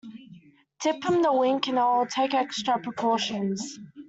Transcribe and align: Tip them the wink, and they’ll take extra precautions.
Tip 0.81 0.99
them 1.03 1.21
the 1.21 1.31
wink, 1.31 1.67
and 1.67 1.77
they’ll 1.77 2.07
take 2.07 2.33
extra 2.33 2.79
precautions. 2.79 3.77